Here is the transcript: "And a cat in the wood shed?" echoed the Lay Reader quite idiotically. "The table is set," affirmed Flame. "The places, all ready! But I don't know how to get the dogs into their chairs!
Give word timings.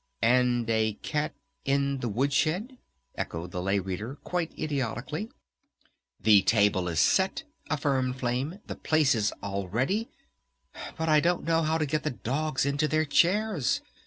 "And 0.23 0.67
a 0.67 0.93
cat 1.03 1.35
in 1.63 1.99
the 1.99 2.09
wood 2.09 2.33
shed?" 2.33 2.79
echoed 3.13 3.51
the 3.51 3.61
Lay 3.61 3.77
Reader 3.77 4.15
quite 4.23 4.51
idiotically. 4.57 5.29
"The 6.19 6.41
table 6.41 6.87
is 6.87 6.99
set," 6.99 7.43
affirmed 7.69 8.15
Flame. 8.19 8.61
"The 8.65 8.77
places, 8.77 9.31
all 9.43 9.67
ready! 9.67 10.09
But 10.97 11.07
I 11.07 11.19
don't 11.19 11.43
know 11.43 11.61
how 11.61 11.77
to 11.77 11.85
get 11.85 12.01
the 12.01 12.09
dogs 12.09 12.65
into 12.65 12.87
their 12.87 13.05
chairs! 13.05 13.81